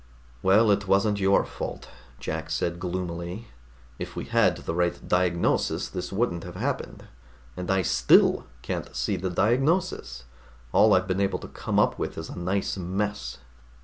[0.41, 1.87] "Well, it wasn't your fault,"
[2.19, 3.49] Jack said gloomily.
[3.99, 7.03] "If we had the right diagnosis, this wouldn't have happened.
[7.55, 10.23] And I still can't see the diagnosis.
[10.71, 13.37] All I've been able to come up with is a nice mess."